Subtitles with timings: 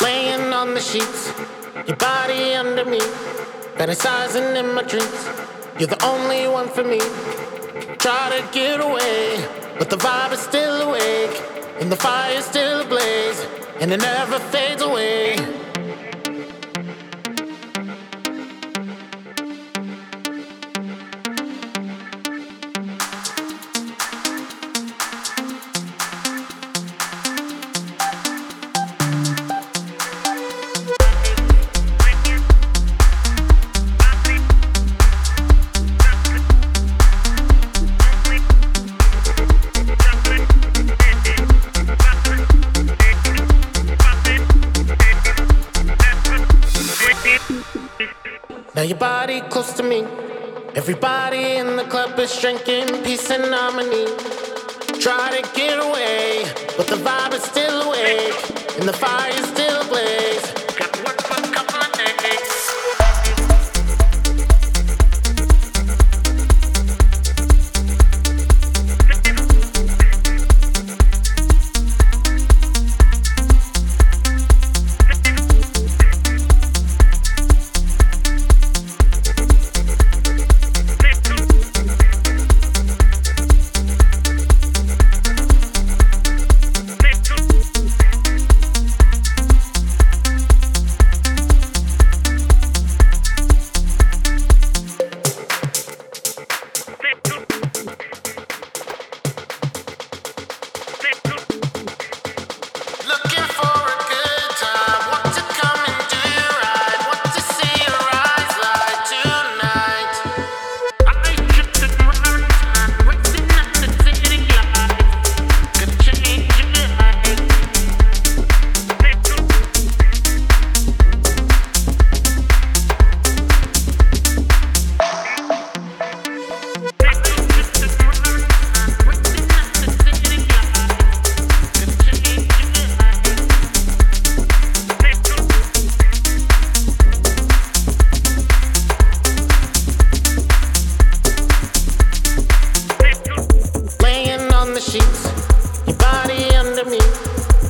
[0.00, 1.32] Laying on the sheets,
[1.86, 2.98] your body under me,
[3.78, 5.28] fantasizing in my dreams.
[5.78, 6.98] You're the only one for me.
[7.98, 9.46] Try to get away,
[9.78, 11.40] but the vibe is still awake,
[11.78, 13.46] and the fire is still ablaze,
[13.80, 15.36] and it never fades away.
[48.78, 50.06] Now your body close to me.
[50.76, 54.06] Everybody in the club is drinking peace and harmony.
[55.00, 56.44] Try to get away,
[56.76, 58.38] but the vibe is still awake,
[58.78, 59.32] and the fire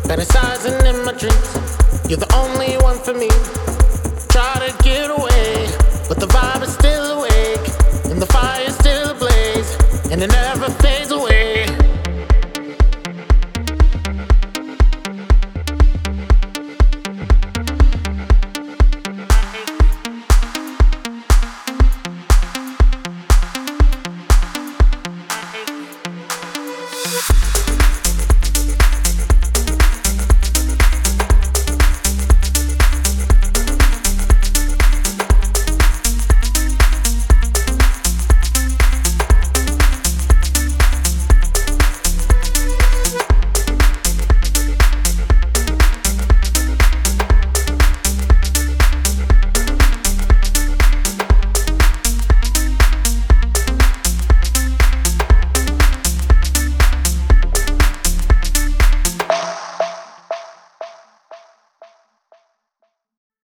[0.09, 1.51] fantasizing in my dreams.
[2.09, 3.29] You're the only one for me.
[4.33, 5.69] Try to get away,
[6.09, 6.47] but the vibe